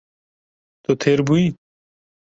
Tu 0.83 0.91
têr 1.01 1.19
bûyî? 1.27 1.47